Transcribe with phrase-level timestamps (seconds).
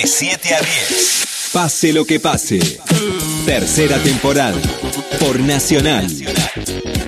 [0.00, 1.50] De 7 a 10.
[1.52, 2.58] Pase lo que pase.
[3.44, 4.56] Tercera temporada.
[5.18, 6.06] Por Nacional.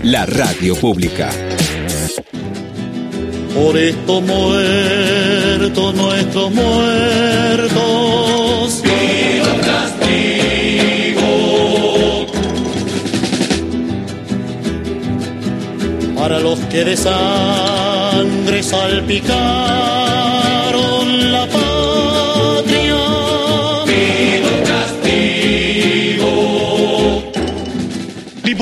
[0.03, 1.31] La radio pública.
[3.55, 7.73] Por estos muertos, nuestros muertos.
[8.83, 11.17] Viva castigo.
[16.15, 20.02] Para los que de sangre salpicaron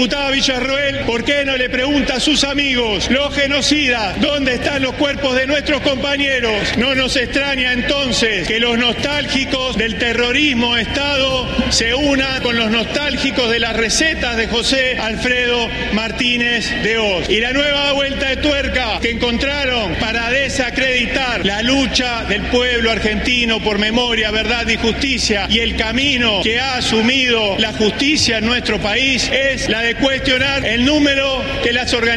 [0.01, 1.59] Diputada Villarroel, ¿por qué no
[2.21, 6.53] sus amigos, los genocidas, dónde están los cuerpos de nuestros compañeros?
[6.77, 13.51] No nos extraña entonces que los nostálgicos del terrorismo Estado se unan con los nostálgicos
[13.51, 17.29] de las recetas de José Alfredo Martínez de Oz.
[17.31, 23.61] Y la nueva vuelta de tuerca que encontraron para desacreditar la lucha del pueblo argentino
[23.61, 28.79] por memoria, verdad y justicia y el camino que ha asumido la justicia en nuestro
[28.79, 32.10] país es la de cuestionar el número que las organizaciones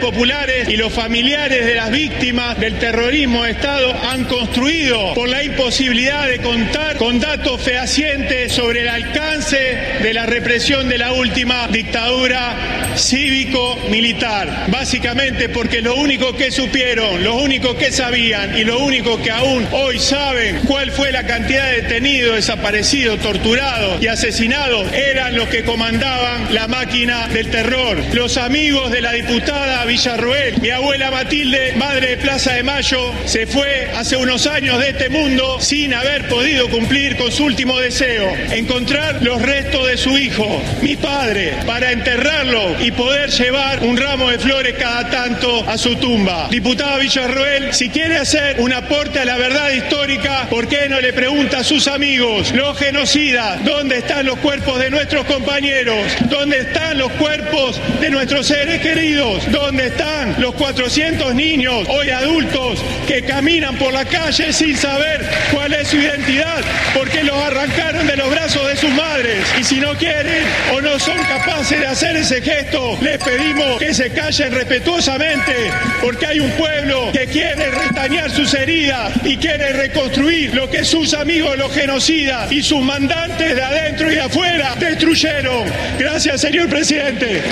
[0.00, 5.44] populares y los familiares de las víctimas del terrorismo de Estado han construido por la
[5.44, 9.56] imposibilidad de contar con datos fehacientes sobre el alcance
[10.02, 14.66] de la represión de la última dictadura cívico-militar.
[14.68, 19.66] Básicamente porque lo único que supieron, lo único que sabían y lo único que aún
[19.70, 25.62] hoy saben cuál fue la cantidad de detenidos, desaparecidos, torturados y asesinados eran los que
[25.62, 28.02] comandaban la máquina del terror.
[28.12, 33.46] Los amigos de la diputada Villarroel, mi abuela Matilde, madre de Plaza de Mayo, se
[33.46, 38.32] fue hace unos años de este mundo sin haber podido cumplir con su último deseo,
[38.50, 44.30] encontrar los restos de su hijo, mi padre, para enterrarlo y poder llevar un ramo
[44.30, 46.48] de flores cada tanto a su tumba.
[46.50, 51.12] Diputada Villarroel, si quiere hacer un aporte a la verdad histórica, ¿por qué no le
[51.12, 55.98] pregunta a sus amigos, los genocidas, dónde están los cuerpos de nuestros compañeros?
[56.30, 59.09] ¿Dónde están los cuerpos de nuestros seres queridos?
[59.16, 62.78] ¿Dónde están los 400 niños, hoy adultos,
[63.08, 66.60] que caminan por la calle sin saber cuál es su identidad?
[66.94, 69.44] Porque los arrancaron de los brazos de sus madres.
[69.58, 73.92] Y si no quieren o no son capaces de hacer ese gesto, les pedimos que
[73.94, 75.54] se callen respetuosamente,
[76.00, 81.14] porque hay un pueblo que quiere restañar sus heridas y quiere reconstruir lo que sus
[81.14, 85.64] amigos los genocidas y sus mandantes de adentro y de afuera destruyeron.
[85.98, 87.42] Gracias, señor presidente.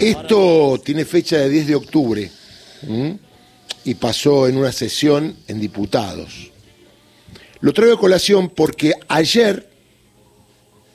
[0.00, 2.30] Esto tiene fecha de 10 de octubre
[3.84, 6.50] y pasó en una sesión en diputados.
[7.60, 9.66] Lo traigo a colación porque ayer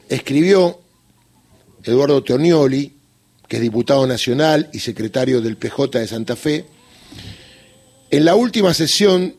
[0.08, 0.80] escribió
[1.84, 2.94] Eduardo Teonioli,
[3.48, 6.66] que es diputado nacional y secretario del PJ de Santa Fe,
[8.12, 9.36] en la última sesión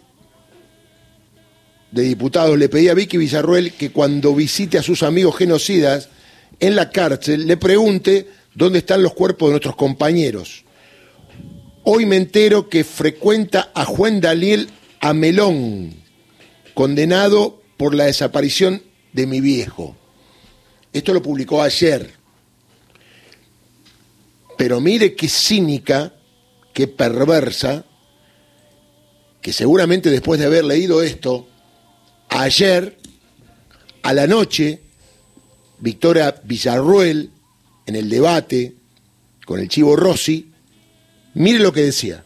[1.92, 6.08] de diputados le pedí a Vicky Villarruel que cuando visite a sus amigos genocidas
[6.58, 10.64] en la cárcel le pregunte dónde están los cuerpos de nuestros compañeros.
[11.84, 14.68] Hoy me entero que frecuenta a Juan Daniel
[15.00, 15.94] Amelón,
[16.74, 19.96] condenado por la desaparición de mi viejo.
[20.92, 22.14] Esto lo publicó ayer.
[24.56, 26.14] Pero mire qué cínica,
[26.72, 27.84] qué perversa,
[29.40, 31.48] que seguramente después de haber leído esto,
[32.28, 32.98] ayer,
[34.02, 34.82] a la noche,
[35.80, 37.32] Victoria Villarruel,
[37.86, 38.74] en el debate
[39.44, 40.50] con el Chivo Rossi,
[41.34, 42.24] mire lo que decía.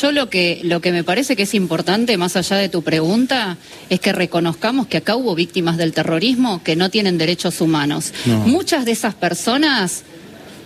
[0.00, 3.56] Yo lo que, lo que me parece que es importante, más allá de tu pregunta,
[3.88, 8.12] es que reconozcamos que acá hubo víctimas del terrorismo que no tienen derechos humanos.
[8.26, 8.40] No.
[8.40, 10.04] Muchas de esas personas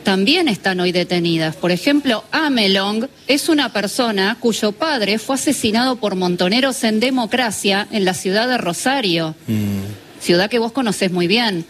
[0.03, 1.55] también están hoy detenidas.
[1.55, 8.05] Por ejemplo, Amelong es una persona cuyo padre fue asesinado por montoneros en democracia en
[8.05, 9.37] la ciudad de Rosario,
[10.21, 11.65] ciudad que vos conocés muy bien.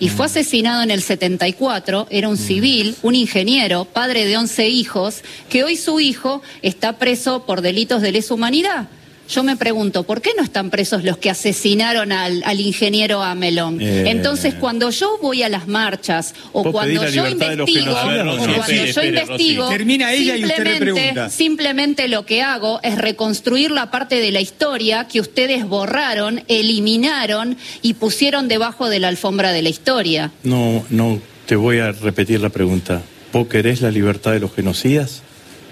[0.00, 5.22] Y fue asesinado en el 74, era un civil, un ingeniero, padre de 11 hijos,
[5.48, 8.88] que hoy su hijo está preso por delitos de lesa humanidad.
[9.28, 13.78] Yo me pregunto, ¿por qué no están presos los que asesinaron al, al ingeniero Amelón?
[13.78, 14.04] Eh.
[14.10, 18.36] Entonces, cuando yo voy a las marchas o ¿Vos cuando yo investigo, genocidas, o Rosy?
[18.38, 19.76] cuando Espere, yo espere, investigo, Rosy.
[19.76, 21.30] Termina ella y usted le simplemente- pregunta.
[21.30, 27.58] Simplemente lo que hago es reconstruir la parte de la historia que ustedes borraron, eliminaron
[27.82, 30.30] y pusieron debajo de la alfombra de la historia.
[30.42, 33.02] No, no, te voy a repetir la pregunta.
[33.32, 35.20] ¿Vos querés la libertad de los genocidas?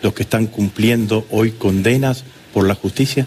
[0.02, 3.26] ¿Los que están cumpliendo hoy condenas por la justicia?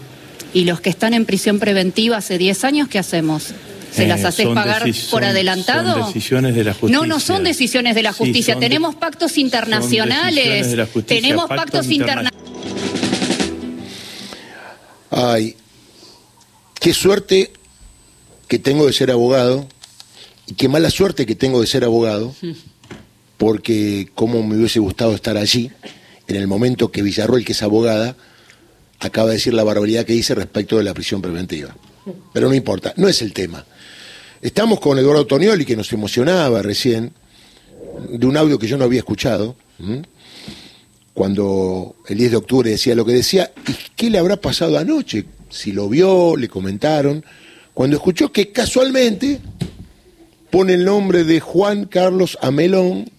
[0.52, 3.52] Y los que están en prisión preventiva hace 10 años, ¿qué hacemos?
[3.92, 5.94] ¿Se Eh, las haces son pagar por adelantado?
[5.94, 6.96] Son decisiones de la justicia.
[6.98, 8.54] No, no son decisiones de la Sí, justicia.
[8.54, 10.34] de- Tenemos pactos son internacionales.
[10.34, 12.40] decisiones de la justicia, Tenemos pactos pactos interna- internacionales.
[15.10, 15.56] Ay,
[16.78, 17.52] qué suerte
[18.48, 19.66] que tengo de ser abogado
[20.46, 22.34] y qué mala suerte que tengo de ser abogado,
[23.38, 25.70] porque cómo me hubiese gustado estar allí
[26.28, 28.16] en el momento que Villarroel, que es abogada,
[29.00, 31.74] acaba de decir la barbaridad que dice respecto de la prisión preventiva.
[32.32, 33.64] Pero no importa, no es el tema.
[34.40, 37.12] Estamos con Eduardo Tonioli, que nos emocionaba recién,
[38.10, 39.56] de un audio que yo no había escuchado,
[41.14, 45.24] cuando el 10 de octubre decía lo que decía, ¿y qué le habrá pasado anoche?
[45.50, 47.24] Si lo vio, le comentaron,
[47.74, 49.40] cuando escuchó que casualmente
[50.50, 53.10] pone el nombre de Juan Carlos Amelón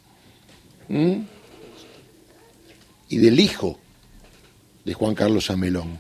[3.09, 3.79] y del hijo
[4.85, 5.99] de Juan Carlos Amelón.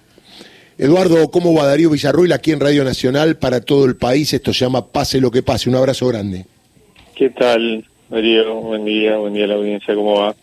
[0.77, 4.33] Eduardo, ¿cómo va Darío Villarruel aquí en Radio Nacional para todo el país?
[4.33, 5.69] Esto se llama Pase lo que pase.
[5.69, 6.45] Un abrazo grande.
[7.15, 8.55] ¿Qué tal, Darío?
[8.55, 10.35] Buen día, buen día a la audiencia, ¿cómo va?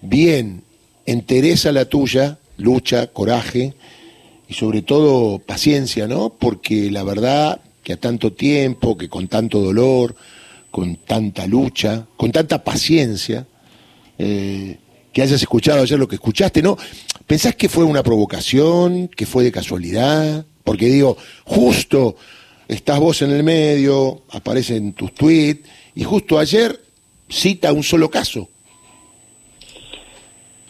[0.00, 0.62] Bien,
[1.04, 3.74] entereza la tuya, lucha, coraje
[4.48, 6.30] y sobre todo paciencia, ¿no?
[6.30, 10.14] Porque la verdad que a tanto tiempo, que con tanto dolor,
[10.70, 13.46] con tanta lucha, con tanta paciencia,
[14.18, 14.78] eh,
[15.12, 16.76] que hayas escuchado ayer lo que escuchaste, ¿no?
[17.28, 20.46] ¿Pensás que fue una provocación, que fue de casualidad?
[20.64, 22.16] Porque digo, justo
[22.66, 26.80] estás vos en el medio, aparecen tus tweets, y justo ayer
[27.28, 28.48] cita un solo caso.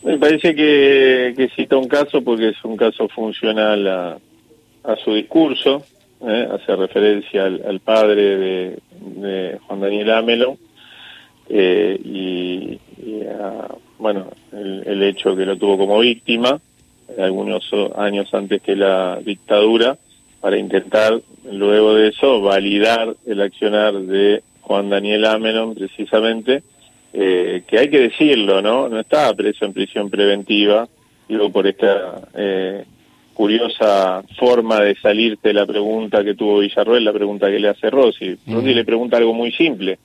[0.02, 5.84] Me parece que, cita un caso porque es un caso funcional a, su discurso,
[6.26, 6.48] ¿eh?
[6.50, 10.56] hace referencia al, padre de, Juan Daniel Amelo
[11.48, 12.80] eh, y
[13.28, 13.68] a,
[13.98, 16.60] bueno, el, el, hecho que lo tuvo como víctima
[17.18, 19.96] algunos años antes que la dictadura
[20.40, 26.62] para intentar luego de eso validar el accionar de Juan Daniel Amelon precisamente
[27.12, 28.88] eh, que hay que decirlo, ¿no?
[28.88, 30.86] No estaba preso en prisión preventiva,
[31.26, 32.84] digo, por esta eh,
[33.32, 37.88] curiosa forma de salirte de la pregunta que tuvo Villarroel, la pregunta que le hace
[37.88, 38.36] Rossi.
[38.44, 38.54] Mm.
[38.54, 39.98] Rossi le pregunta algo muy simple.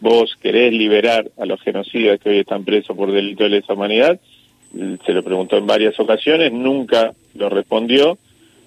[0.00, 4.20] ¿Vos querés liberar a los genocidas que hoy están presos por delito de lesa humanidad?
[5.06, 8.18] Se lo preguntó en varias ocasiones, nunca lo respondió,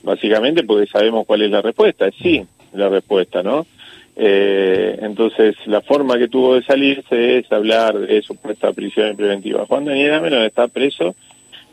[0.01, 2.07] básicamente porque sabemos cuál es la respuesta.
[2.07, 2.43] Es sí,
[2.73, 3.67] la respuesta, ¿no?
[4.15, 9.65] Eh, entonces, la forma que tuvo de salirse es hablar de supuesta prisión preventiva.
[9.65, 11.15] Juan Daniel Amelón está preso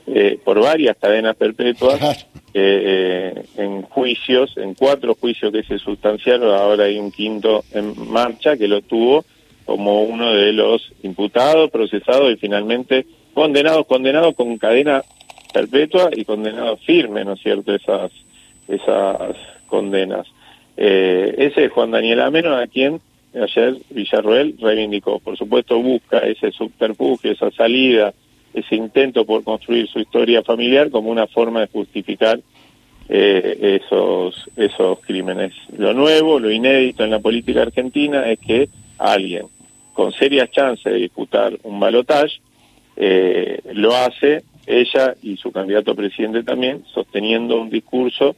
[0.06, 6.84] eh, por varias cadenas perpetuas eh, en juicios, en cuatro juicios que se sustanciaron, ahora
[6.84, 9.24] hay un quinto en marcha que lo tuvo
[9.66, 13.04] como uno de los imputados, procesados y finalmente
[13.34, 15.02] condenados, condenados con cadena
[15.52, 18.12] perpetua y condenados firme, ¿no es cierto?, esas,
[18.68, 19.36] esas
[19.66, 20.26] condenas.
[20.76, 23.00] Eh, ese es Juan Daniel Ameno, a quien
[23.34, 25.18] ayer Villarroel reivindicó.
[25.18, 28.14] Por supuesto, busca ese subterfugio, esa salida,
[28.54, 32.40] ese intento por construir su historia familiar como una forma de justificar
[33.08, 35.52] eh, esos, esos crímenes.
[35.76, 38.68] Lo nuevo, lo inédito en la política argentina es que
[38.98, 39.46] alguien
[39.96, 42.34] con serias chances de disputar un balotaje
[42.96, 48.36] eh, lo hace ella y su candidato a presidente también, sosteniendo un discurso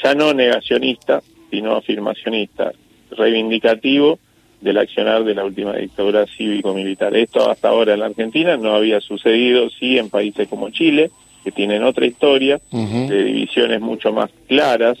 [0.00, 1.20] ya no negacionista,
[1.50, 2.72] sino afirmacionista,
[3.10, 4.20] reivindicativo
[4.60, 7.16] del accionar de la última dictadura cívico-militar.
[7.16, 11.10] Esto hasta ahora en la Argentina no había sucedido, sí, en países como Chile,
[11.42, 13.08] que tienen otra historia, uh -huh.
[13.08, 14.98] de divisiones mucho más claras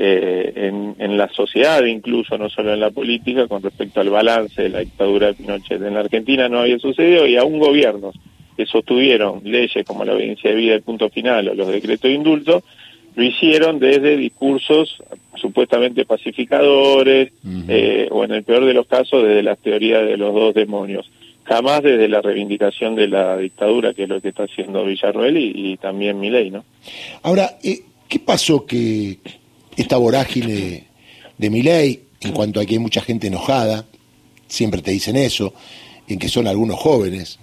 [0.00, 4.62] eh, en, en, la sociedad, incluso no solo en la política, con respecto al balance
[4.62, 5.82] de la dictadura de Pinochet.
[5.82, 8.14] En la Argentina no había sucedido y aún gobiernos
[8.56, 12.12] que sostuvieron leyes como la audiencia de vida del punto final o los decretos de
[12.12, 12.62] indulto,
[13.16, 15.02] lo hicieron desde discursos
[15.34, 17.64] supuestamente pacificadores uh -huh.
[17.68, 21.10] eh, o en el peor de los casos desde las teorías de los dos demonios
[21.42, 25.72] jamás desde la reivindicación de la dictadura que es lo que está haciendo Villarroel y,
[25.72, 26.64] y también Milei, ¿no?
[27.22, 29.18] Ahora, eh, ¿qué pasó que
[29.80, 30.86] esta vorágine
[31.38, 33.86] de Milei en cuanto a que hay mucha gente enojada,
[34.48, 35.54] siempre te dicen eso,
[36.08, 37.38] en que son algunos jóvenes,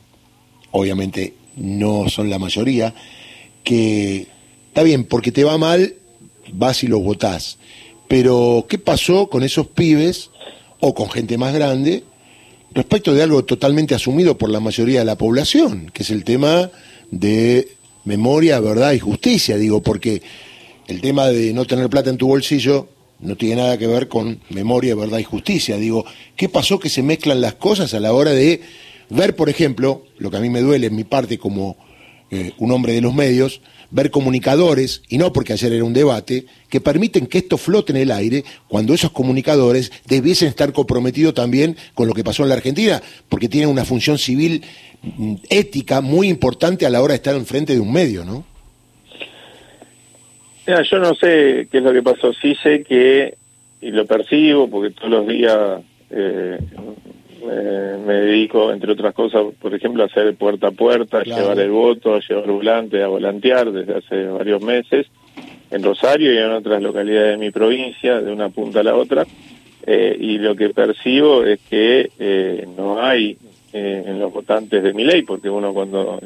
[0.72, 2.94] obviamente no son la mayoría,
[3.64, 4.28] que
[4.76, 5.94] Está bien, porque te va mal,
[6.52, 7.58] vas y los votás.
[8.10, 10.32] Pero, ¿qué pasó con esos pibes
[10.82, 12.04] o con gente más grande
[12.74, 16.72] respecto de algo totalmente asumido por la mayoría de la población, que es el tema
[17.10, 17.70] de
[18.04, 19.56] memoria, verdad y justicia?
[19.56, 20.22] Digo, porque
[20.88, 22.90] el tema de no tener plata en tu bolsillo
[23.20, 25.78] no tiene nada que ver con memoria, verdad y justicia.
[25.78, 28.62] Digo, ¿qué pasó que se mezclan las cosas a la hora de
[29.10, 31.78] ver, por ejemplo, lo que a mí me duele en mi parte como
[32.32, 33.62] eh, un hombre de los medios,
[33.92, 37.98] ver comunicadores, y no porque ayer era un debate, que permiten que esto flote en
[37.98, 42.56] el aire cuando esos comunicadores debiesen estar comprometidos también con lo que pasó en la
[42.56, 44.64] Argentina, porque tienen una función civil
[45.04, 48.55] mm, ética muy importante a la hora de estar enfrente de un medio, ¿no?
[50.68, 53.36] Mira, yo no sé qué es lo que pasó, sí sé que,
[53.82, 56.58] y lo percibo, porque todos los días eh,
[57.48, 61.42] eh, me dedico, entre otras cosas, por ejemplo, a hacer puerta a puerta, a Claro.
[61.44, 65.06] llevar el voto, a llevar volante, a volantear desde hace varios meses,
[65.70, 69.26] en Rosario y en otras localidades de mi provincia, de una punta a la otra,
[69.86, 73.38] eh, y lo que percibo es que eh, no hay
[73.72, 76.20] eh, en los votantes de mi ley, porque uno cuando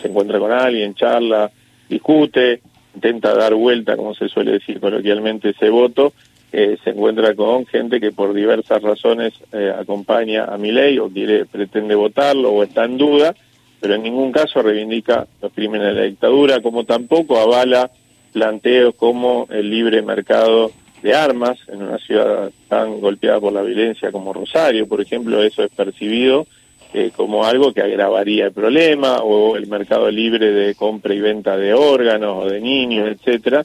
[0.00, 1.50] se encuentra con alguien, charla,
[1.88, 2.60] discute,
[2.94, 6.12] intenta dar vuelta, como se suele decir coloquialmente, ese voto,
[6.52, 11.08] eh, se encuentra con gente que por diversas razones eh, acompaña a mi ley o
[11.08, 13.34] quiere pretende votarlo o está en duda,
[13.80, 17.90] pero en ningún caso reivindica los crímenes de la dictadura, como tampoco avala
[18.32, 20.70] planteos como el libre mercado
[21.02, 25.64] de armas en una ciudad tan golpeada por la violencia como Rosario, por ejemplo, eso
[25.64, 26.46] es percibido
[26.94, 31.56] eh, como algo que agravaría el problema, o el mercado libre de compra y venta
[31.56, 33.64] de órganos o de niños, etcétera,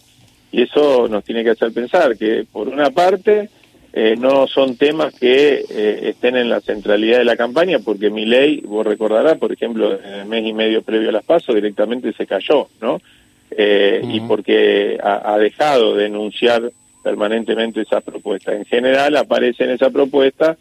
[0.51, 3.50] y eso nos tiene que hacer pensar que, por una parte,
[3.93, 8.25] eh, no son temas que eh, estén en la centralidad de la campaña, porque mi
[8.25, 12.13] ley, vos recordarás, por ejemplo, en el mes y medio previo a las pasos directamente
[12.13, 13.01] se cayó, ¿no?
[13.50, 16.69] Eh, Y porque ha, ha dejado de enunciar
[17.01, 18.53] permanentemente esa propuesta.
[18.53, 20.57] En general aparece en esa propuesta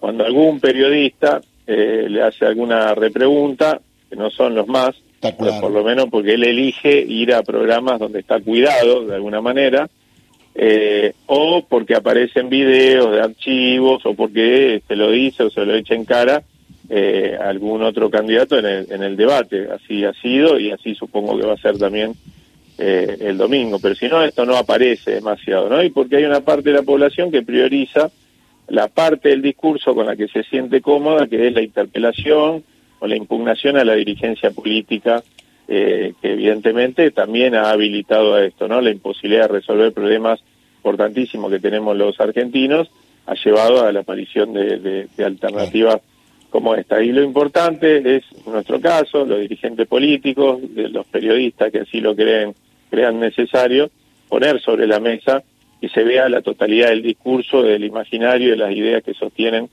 [0.00, 5.70] cuando algún periodista eh, le hace alguna repregunta, que no son los más, pero por
[5.70, 9.88] lo menos porque él elige ir a programas donde está cuidado de alguna manera,
[10.54, 15.76] eh, o porque aparecen videos de archivos, o porque se lo dice o se lo
[15.76, 16.42] echa en cara
[16.88, 19.68] eh, algún otro candidato en el, en el debate.
[19.70, 22.14] Así ha sido y así supongo que va a ser también
[22.78, 23.78] eh, el domingo.
[23.78, 25.80] Pero si no, esto no aparece demasiado, ¿no?
[25.84, 28.10] Y porque hay una parte de la población que prioriza
[28.70, 32.64] la parte del discurso con la que se siente cómoda, que es la interpelación
[33.00, 35.22] o la impugnación a la dirigencia política,
[35.68, 38.80] eh, que evidentemente también ha habilitado a esto, ¿no?
[38.80, 40.40] La imposibilidad de resolver problemas
[40.76, 42.90] importantísimos que tenemos los argentinos
[43.26, 46.00] ha llevado a la aparición de, de- alternativas
[46.48, 47.02] como esta.
[47.02, 52.16] Y lo importante es, en nuestro caso, los dirigentes políticos, los periodistas que así lo
[52.16, 52.54] creen,
[52.90, 53.90] crean necesario,
[54.28, 55.42] poner sobre la mesa
[55.80, 59.68] y se vea la totalidad del discurso, del imaginario, de las ideas que sostienen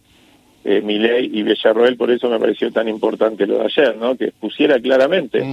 [0.64, 4.16] eh, Milei y Villarroel, por eso me pareció tan importante lo de ayer, ¿no?
[4.16, 5.44] Que pusiera claramente,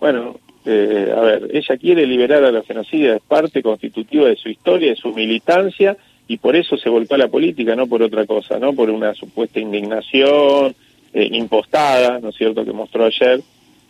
[0.00, 4.48] bueno, eh, a ver, ella quiere liberar a los genocidas, es parte constitutiva de su
[4.48, 5.96] historia, de su militancia,
[6.28, 9.12] y por eso se volcó a la política, no por otra cosa, no por una
[9.14, 10.74] supuesta indignación
[11.12, 13.40] eh, impostada, ¿no es cierto?, que mostró ayer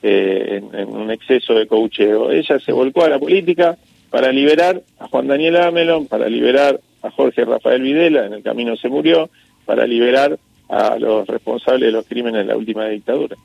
[0.03, 2.33] eh, en, en un exceso de coacheo.
[2.33, 3.77] Ella se volcó a la política
[4.13, 8.77] para liberar a Juan Daniel Amelon, para liberar a Jorge Rafael Videla, en el camino
[8.77, 9.31] se murió,
[9.65, 10.39] para liberar
[10.69, 13.37] a los responsables de los crímenes de la última dictadura.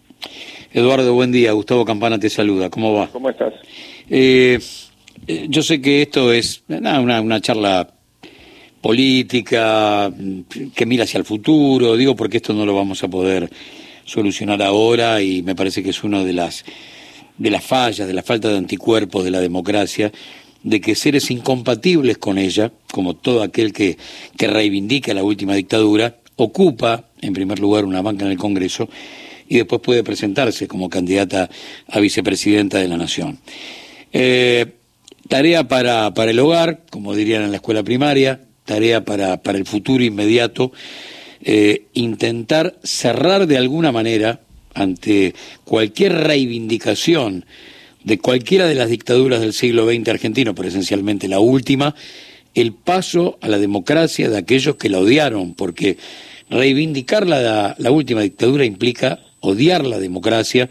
[0.73, 1.53] Eduardo, buen día.
[1.53, 2.69] Gustavo Campana te saluda.
[2.69, 3.07] ¿Cómo va?
[3.07, 3.53] ¿Cómo estás?
[4.09, 4.59] Eh,
[5.25, 7.87] eh, yo sé que esto es nada, una, una charla
[8.81, 10.41] política mm,
[10.75, 13.49] que mira hacia el futuro, digo porque esto no lo vamos a poder
[14.03, 16.65] solucionar ahora y me parece que es una de las
[17.37, 20.11] de las fallas, de la falta de anticuerpos de la democracia,
[20.67, 23.97] de que seres incompatibles con ella, como todo aquel que,
[24.37, 28.89] que reivindica la última dictadura, ocupa, en primer lugar, una banca en el Congreso
[29.47, 31.49] y después puede presentarse como candidata
[31.87, 33.39] a vicepresidenta de la Nación.
[34.11, 34.73] Eh,
[35.29, 39.65] tarea para, para el hogar, como dirían en la escuela primaria, tarea para, para el
[39.65, 40.73] futuro inmediato,
[41.41, 44.41] eh, intentar cerrar de alguna manera
[44.73, 45.33] ante
[45.63, 47.45] cualquier reivindicación
[48.07, 51.93] de cualquiera de las dictaduras del siglo XX argentino, pero esencialmente la última,
[52.55, 55.97] el paso a la democracia de aquellos que la odiaron, porque
[56.49, 60.69] reivindicar la, la última dictadura implica odiar la democracia,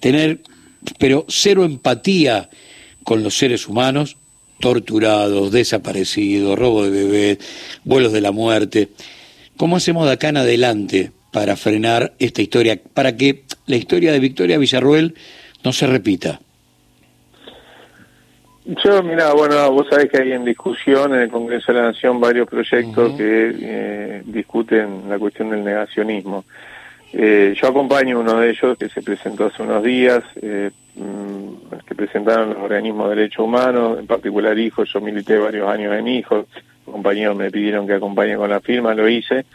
[0.00, 0.40] tener,
[0.98, 2.50] pero cero empatía
[3.04, 4.16] con los seres humanos,
[4.58, 7.38] torturados, desaparecidos, robo de bebés,
[7.84, 8.88] vuelos de la muerte.
[9.56, 14.18] ¿Cómo hacemos de acá en adelante para frenar esta historia, para que la historia de
[14.18, 15.14] Victoria Villarruel
[15.62, 16.40] no se repita?
[18.66, 22.20] Yo, mira, bueno, vos sabés que hay en discusión en el Congreso de la Nación
[22.20, 26.44] varios proyectos que eh, discuten la cuestión del negacionismo.
[27.12, 31.94] Eh, yo acompaño uno de ellos que se presentó hace unos días, eh, mm, que
[31.94, 36.46] presentaron los organismos de derechos humanos, en particular hijos, yo milité varios años en hijos,
[36.84, 39.46] compañeros me pidieron que acompañe con la firma, lo hice,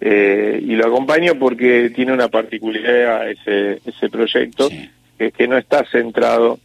[0.00, 4.88] eh, y lo acompaño porque tiene una particularidad ese, ese proyecto, Sí.
[5.18, 6.60] que es que no está centrado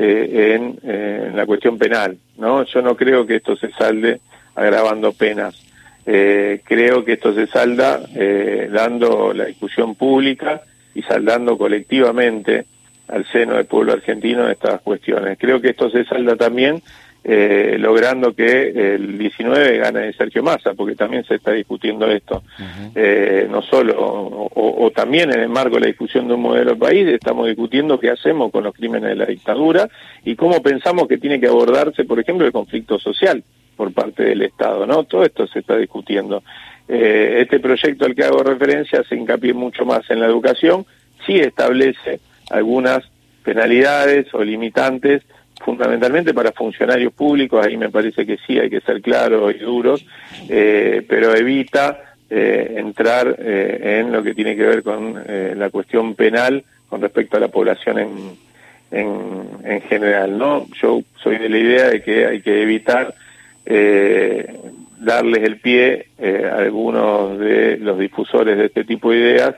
[0.00, 2.64] eh, en, eh, en la cuestión penal, ¿no?
[2.64, 4.20] Yo no creo que esto se salde
[4.54, 5.60] agravando penas.
[6.06, 10.62] Eh, creo que esto se salda eh, dando la discusión pública
[10.94, 12.66] y saldando colectivamente
[13.08, 15.36] al seno del pueblo argentino en estas cuestiones.
[15.36, 16.80] Creo que esto se salda también
[17.24, 22.42] eh, logrando que el 19 gane Sergio Massa, porque también se está discutiendo esto.
[22.94, 26.72] eh, no solo, o, o, también en el marco de la discusión de un modelo
[26.72, 29.88] de país, estamos discutiendo qué hacemos con los crímenes de la dictadura
[30.24, 33.42] y cómo pensamos que tiene que abordarse, por ejemplo, el conflicto social
[33.76, 35.04] por parte del Estado, ¿no?
[35.04, 36.42] Todo esto se está discutiendo.
[36.88, 40.86] Eh, este proyecto al que hago referencia se hincapié mucho más en la educación,
[41.26, 42.20] sí establece
[42.50, 43.04] algunas
[43.44, 45.22] penalidades o limitantes
[45.64, 50.04] fundamentalmente para funcionarios públicos, ahí me parece que sí hay que ser claros y duros,
[50.48, 55.70] eh, pero evita eh, entrar eh, en lo que tiene que ver con eh, la
[55.70, 58.10] cuestión penal con respecto a la población en,
[58.90, 60.36] en, en, general.
[60.36, 63.14] no Yo soy de la idea de que hay que evitar
[64.98, 69.54] darles el pie a algunos de los difusores de este tipo de ideas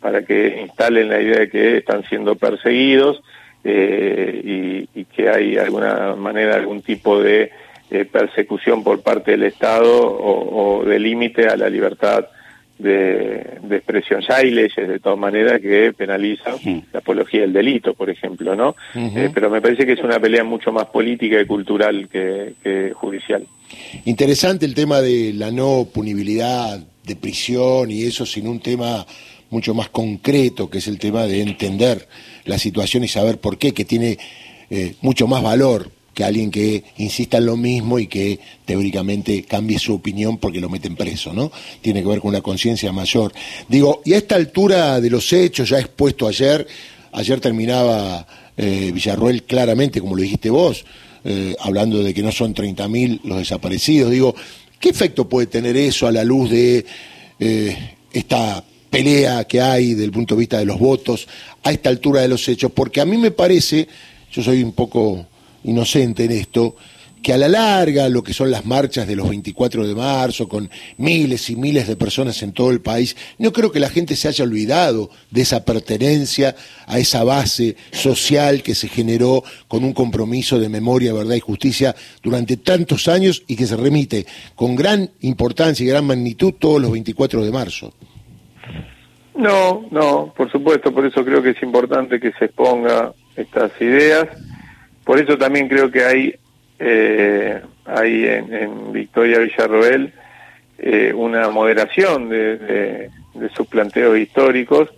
[0.00, 3.22] para que instalen la idea de que están siendo perseguidos
[3.64, 7.50] eh, y, y, que hay alguna manera, algún tipo de
[7.90, 12.26] eh, persecución por parte del Estado o, o de límite a la libertad
[12.78, 14.20] de, de, expresión.
[14.28, 16.84] Ya hay leyes de todas maneras que penalizan sí.
[16.92, 18.70] la apología del delito, por ejemplo, ¿no?
[18.94, 19.16] Uh -huh.
[19.18, 22.92] eh, pero me parece que es una pelea mucho más política y cultural que, que
[22.94, 23.46] judicial.
[24.04, 29.06] Interesante el tema de la no punibilidad de prisión y eso sin un tema
[29.54, 32.08] mucho más concreto, que es el tema de entender
[32.44, 34.18] la situación y saber por qué, que tiene
[34.68, 39.78] eh, mucho más valor que alguien que insista en lo mismo y que teóricamente cambie
[39.78, 41.52] su opinión porque lo meten preso, ¿no?
[41.80, 43.32] Tiene que ver con una conciencia mayor.
[43.68, 46.66] Digo, y a esta altura de los hechos, ya expuesto ayer,
[47.12, 50.84] ayer terminaba eh, Villarruel claramente, como lo dijiste vos,
[51.24, 54.10] eh, hablando de que no son 30.000 los desaparecidos.
[54.10, 54.34] Digo,
[54.80, 56.84] ¿qué efecto puede tener eso a la luz de
[57.38, 57.76] eh,
[58.12, 61.26] esta pelea que hay desde el punto de vista de los votos
[61.64, 63.88] a esta altura de los hechos, porque a mí me parece,
[64.30, 65.26] yo soy un poco
[65.64, 66.76] inocente en esto,
[67.20, 70.70] que a la larga lo que son las marchas de los 24 de marzo, con
[70.98, 74.28] miles y miles de personas en todo el país, no creo que la gente se
[74.28, 76.54] haya olvidado de esa pertenencia
[76.86, 81.96] a esa base social que se generó con un compromiso de memoria, verdad y justicia
[82.22, 86.92] durante tantos años y que se remite con gran importancia y gran magnitud todos los
[86.92, 87.92] 24 de marzo.
[89.34, 94.28] No, no, por supuesto, por eso creo que es importante que se exponga estas ideas.
[95.04, 96.34] Por eso también creo que hay,
[96.78, 100.12] eh, hay en, en, Victoria Villarroel
[100.78, 104.88] eh, una moderación de, de, de, sus planteos históricos,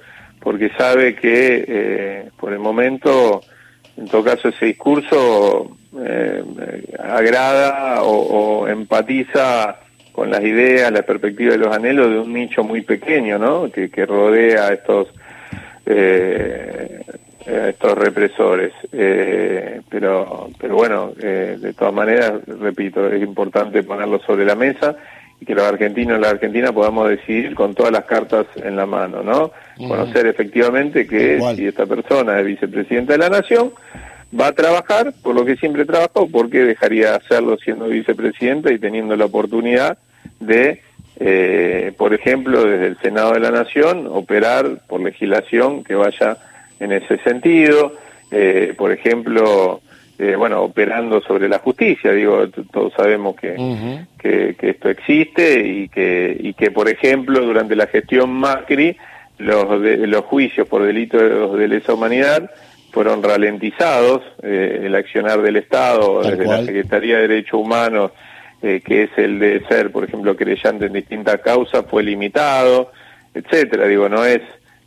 [0.41, 3.41] porque sabe que eh, por el momento,
[3.97, 6.45] en todo caso, ese discurso eh,
[7.03, 9.81] agrada o, o empatiza
[10.17, 13.71] con las ideas, la perspectiva de los anhelos de un nicho muy pequeño, ¿no?
[13.71, 15.09] Que, que rodea a estos
[15.85, 17.03] eh,
[17.47, 18.73] a estos represores.
[18.93, 24.97] Eh, pero, pero bueno, eh, de todas maneras, repito, es importante ponerlo sobre la mesa
[25.39, 28.87] y que los argentinos y la Argentina podamos decidir con todas las cartas en la
[28.87, 29.53] mano, ¿no?
[29.79, 29.89] Uh -huh.
[29.89, 31.57] Conocer efectivamente que Igual.
[31.57, 33.71] si esta persona es vicepresidenta de la Nación,
[34.33, 38.79] va a trabajar por lo que siempre trabajó, porque dejaría de hacerlo siendo vicepresidenta y
[38.79, 39.99] teniendo la oportunidad
[40.41, 40.83] de,
[41.19, 46.39] eh, por ejemplo, desde el Senado de la Nación, operar por legislación que vaya
[46.81, 47.95] en ese sentido,
[48.31, 49.81] eh, por ejemplo,
[50.19, 54.07] eh, bueno, operando sobre la justicia, digo, todos sabemos que, uh -huh.
[54.19, 58.97] que, que, esto existe y que, y que, por ejemplo, durante la gestión Macri,
[59.39, 62.51] los, de, los juicios por delitos de lesa humanidad
[62.93, 66.61] fueron ralentizados, eh, el accionar del Estado, Tal desde cual.
[66.61, 68.13] la Secretaría de Derechos Humanos,
[68.63, 72.91] eh, que es el de ser, por ejemplo, creyente en distintas causas, fue limitado,
[73.35, 73.87] etcétera.
[73.87, 74.41] Digo, no es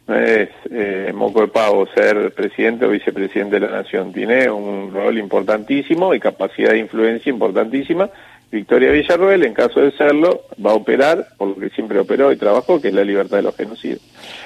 [0.08, 4.91] no es eh, moco de pavo ser presidente o vicepresidente de la nación, tiene un
[4.91, 8.10] rol importantísimo y capacidad de influencia importantísima.
[8.51, 12.38] Victoria Villarroel, en caso de serlo, va a operar por lo que siempre operó y
[12.38, 14.01] trabajó, que es la libertad de los genocidios.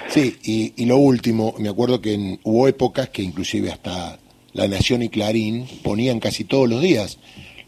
[0.09, 4.19] Sí, y, y lo último, me acuerdo que en, hubo épocas que inclusive hasta
[4.51, 7.19] La Nación y Clarín ponían casi todos los días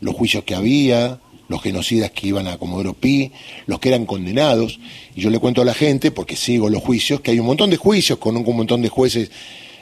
[0.02, 3.32] los juicios que había, los genocidas que iban a Comodoro Pi,
[3.66, 4.80] los que eran condenados.
[5.16, 7.70] Y yo le cuento a la gente, porque sigo los juicios, que hay un montón
[7.70, 9.32] de juicios con un, montón de jueces.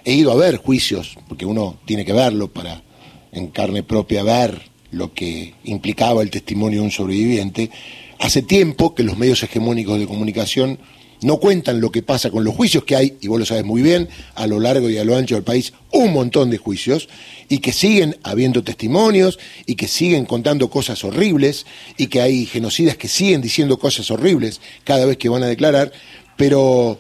[0.06, 2.84] He ido a ver juicios, porque uno tiene que verlo para
[3.32, 7.72] en carne propia ver lo que implicaba el testimonio de un sobreviviente.
[8.20, 10.78] Hace tiempo que los medios hegemónicos de comunicación
[11.24, 13.82] no cuentan lo que pasa con los juicios que hay, y vos lo sabes muy
[13.82, 17.10] bien, a lo largo y a lo ancho del país, un montón de juicios,
[17.50, 21.66] y que siguen habiendo testimonios, y que siguen contando cosas horribles,
[21.98, 25.92] y que hay genocidas que siguen diciendo cosas horribles cada vez que van a declarar,
[26.38, 27.00] pero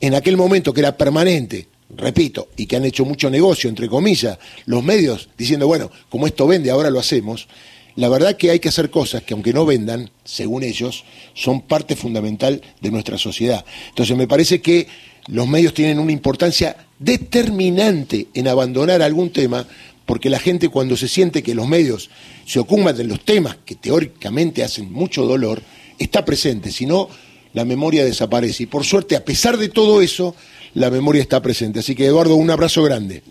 [0.00, 4.38] en aquel momento que era permanente, repito, y que han hecho mucho negocio, entre comillas,
[4.66, 7.48] los medios, diciendo, bueno, como esto vende, ahora lo hacemos,
[7.96, 11.96] la verdad que hay que hacer cosas que aunque no vendan, según ellos, son parte
[11.96, 13.64] fundamental de nuestra sociedad.
[13.90, 14.88] Entonces me parece que
[15.28, 19.66] los medios tienen una importancia determinante en abandonar algún tema,
[20.06, 22.10] porque la gente cuando se siente que los medios
[22.46, 25.62] se ocupan de los temas que teóricamente hacen mucho dolor,
[25.98, 27.08] está presente, si no,
[27.52, 28.64] la memoria desaparece.
[28.64, 30.34] Y por suerte, a pesar de todo eso,
[30.74, 31.80] la memoria está presente.
[31.80, 33.22] Así que Eduardo, un abrazo grande.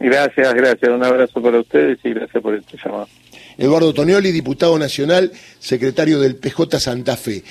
[0.00, 0.90] Gracias, gracias.
[0.90, 3.08] Un abrazo para ustedes y gracias por este llamado.
[3.60, 7.44] Eduardo Tonioli, diputado nacional, secretario del PJ Santa Fe.